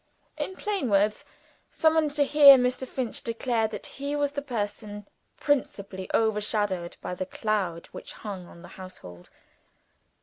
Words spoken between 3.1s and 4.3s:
declare that he